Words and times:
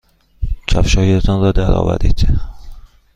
کفشهایتان 0.67 1.41
را 1.41 1.51
درآورید. 1.51 2.27